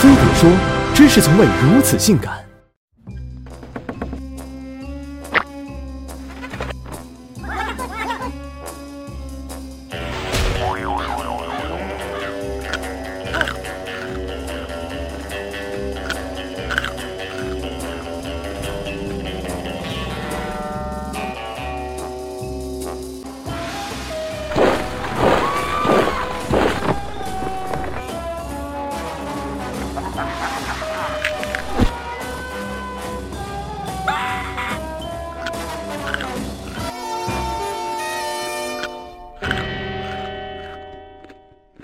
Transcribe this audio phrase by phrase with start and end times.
[0.00, 0.48] 非得说
[0.94, 2.37] ：“真是从未如此性感。”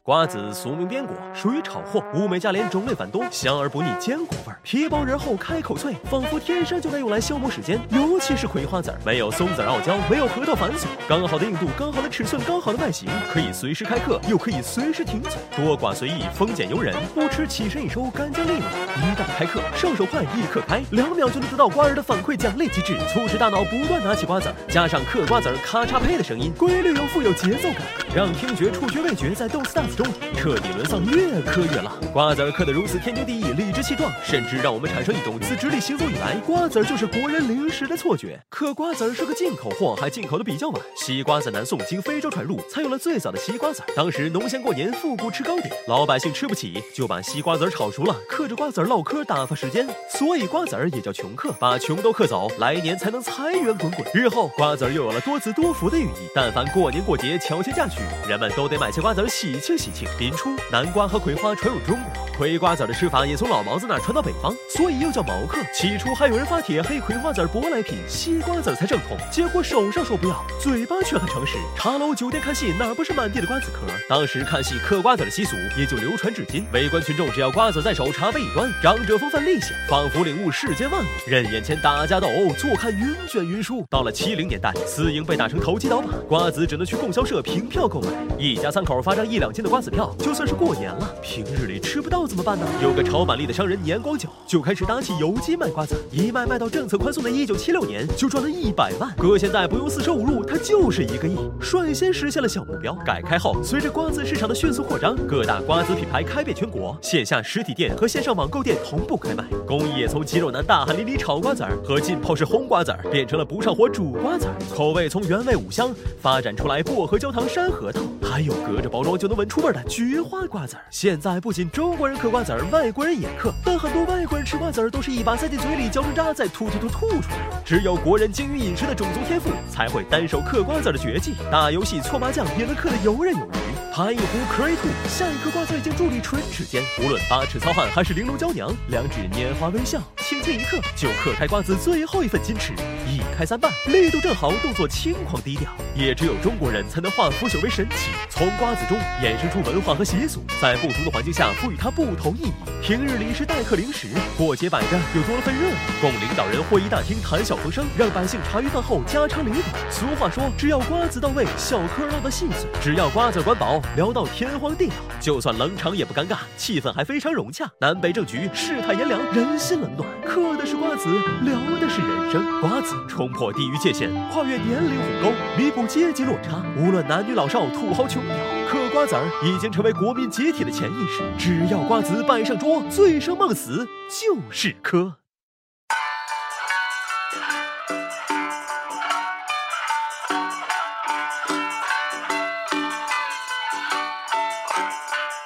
[0.05, 7.81] 瓜子俗名边果，属于炒货，物美价廉，种类繁多，香而不腻，坚果味儿，皮薄仁厚，开口脆，仿佛天生就该用来消磨时间。
[7.89, 18.69] 尤其是葵花籽儿，没有松子儿傲娇，没有核桃繁琐，刚好的硬度，刚好的尺寸，刚好的外形，可以随时开嗑，又可以随时停嘴，多寡随意，丰俭由人，不吃起身一收，干净利落。
[18.99, 27.81] 一旦开嗑，上手快，立刻开，两秒就能得到瓜儿的反馈奖励机制，促使大脑不断拿起瓜子儿，加上嗑瓜子儿咔嚓呸的声音，规律又富有节奏感，
[28.15, 30.07] 让听觉、触觉、味觉在斗斯大中
[30.37, 31.93] 彻底沦丧，越嗑越辣。
[32.13, 38.39] 瓜子儿嗑得如此天经地义、理直气壮，甚至让我们产生一种自直立行走以来，瓜子儿就是国人零食的错觉。
[38.49, 43.83] 可瓜子儿是个进口货，还进口的比较晚，西瓜在南宋经非洲传入，才有了最早的西瓜子。
[43.97, 49.87] 当时农闲过年，复古吃糕点，老百姓吃不起，就把西瓜子儿炒熟了，嗑着瓜子儿唠嗑打发时间。
[50.09, 54.07] 所以瓜子儿也叫穷嗑，把穷都嗑走，来年才能财源滚滚。
[54.13, 60.09] 日后瓜子儿又有了多子多福的寓意，但凡过年过节、乔迁嫁娶，人们都得买些瓜子儿喜庆喜庆。
[60.19, 65.59] 临初，南瓜和葵花传入中国，葵瓜子的吃法也从老毛子那传到北方，所以又叫毛嗑。
[65.75, 71.59] 起初还有人发帖黑葵花籽舶来品，西瓜籽才正统，结果手上说不要，嘴巴却很诚实。
[71.77, 73.81] 茶楼酒店看戏哪不是满地的瓜子壳？
[74.09, 76.65] 当时看戏嗑瓜子的习俗也就流传至今。
[76.73, 83.85] 围观群众只要瓜子在手，茶杯一端，长者风范立显，仿佛领悟世间万物，任眼前打架斗殴，坐看云卷云舒。
[83.91, 88.09] 到了七零年代，私营被打成投机倒把，瓜子只能去供销社凭票购买，
[88.39, 91.15] 一家三口发张一两斤的瓜子票，就算是过年了。
[91.21, 92.65] 平日里吃不到怎么办呢？
[92.81, 99.13] 有个炒板栗的商人年光久就开始打起游击卖瓜子，一卖卖到政策宽松的一九七六年，就赚了一百万。
[99.17, 102.93] 搁现在不用四舍五入，他就是一个亿，率先实现了小目标。
[103.05, 109.43] 改开后，随着瓜子市场的迅速扩张，各大瓜子品牌开遍全国，线下实体店和线上网购店同步开卖。
[109.67, 114.55] 工艺也从肌肉男大汗淋漓炒瓜子儿和浸泡式烘瓜子儿，变成了不上火煮瓜子儿。
[114.73, 115.93] 口味从原味五香
[116.23, 120.85] 发展出来薄荷焦糖山核桃，还有隔着包装就能闻出味的菊花瓜子儿。
[120.91, 127.63] 现在不仅中国人嗑瓜子儿，外国人也嗑，但很多外国人吃瓜子儿都是一把塞进嘴里，嚼成渣再吐吐吐吐出来。
[127.65, 131.35] 只有国人精于饮食的种族天赋，才会单手嗑瓜子的绝技。
[131.51, 133.95] 打游戏搓麻将也能嗑得游刃有余。
[133.95, 136.83] 盘一壶嗑一吐，下一颗瓜子已经伫立唇齿间。
[137.01, 142.73] 无论八尺糙汉还是玲珑娇娘，两指拈花微笑，轻轻一刻就嗑开瓜子最后一份矜持。
[143.09, 145.71] 一开三瓣，力度正好，动作轻狂低调。
[145.95, 152.53] 也只有中国人才能化腐朽为神奇，从瓜子中衍生出文化和习俗，在不同的环境下赋予它不同意义。
[152.83, 155.77] 平日里是待客零食，过节摆着又多了份热闹。
[156.01, 159.63] 供领导人会议大厅谈笑风生，让百姓茶余饭后家常里短。
[159.91, 164.95] 俗话说，只要瓜子到位，小嗑唠到细碎；只要瓜子管饱，聊到天荒地老。
[165.21, 167.71] 就算冷场也不尴尬，气氛还非常融洽。
[167.81, 170.09] 南北政局，世态炎凉，人心冷暖。
[170.27, 171.09] 嗑的是瓜子，
[171.43, 172.61] 聊的是人生。
[172.61, 176.63] 瓜子冲破地域界限，跨越年龄鸿沟，弥补阶级落差。
[176.77, 178.35] 无论男女老少，土豪穷屌，
[178.75, 181.23] 嗑瓜子儿已经成为国民集体的潜意识。
[181.39, 185.15] 只要瓜子摆上桌，醉生梦死就是嗑。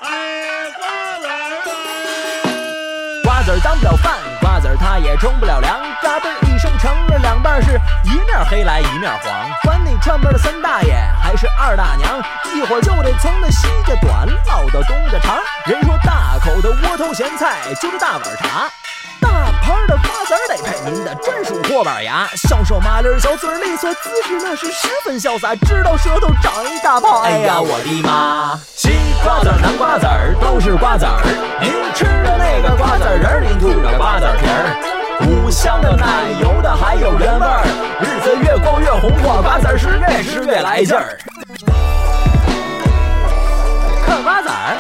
[0.01, 1.69] 哎，瓜子儿啊！
[3.25, 4.18] 瓜子儿当不了饭，瓜
[4.71, 5.81] 子他也冲不了凉。
[6.03, 9.51] 嘎嘣一声成了两半儿，是一面黑来一面黄。
[9.65, 12.21] 管你串门的三大爷还是二大娘，
[12.55, 15.39] 一会儿就得从那西家短唠到东家长。
[15.67, 18.71] 人说大口的窝头咸菜就是大碗茶，
[19.21, 22.27] 大盘儿的瓜子儿得配您的专属货板牙。
[22.37, 27.23] 小手麻利儿，小嘴儿利索，姿势那是十分潇洒，直到舌头长一大泡。
[27.23, 28.59] 哎呀，我的妈！
[28.89, 31.21] 西瓜子儿、南瓜子儿都是瓜子儿，
[31.61, 34.65] 您吃着那个瓜子仁儿，您吐着瓜子皮儿。
[35.29, 36.07] 五香的、奶
[36.41, 37.67] 油的，还有原味儿，
[38.01, 41.19] 日子越过越红火，瓜子儿是越吃越来劲儿。
[44.07, 44.75] 嗑瓜子儿，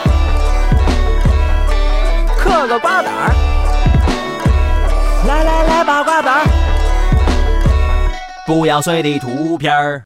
[2.38, 3.28] 嗑个瓜子儿，
[5.28, 6.40] 来来来，把瓜子儿，
[8.46, 9.96] 不要碎的图片儿。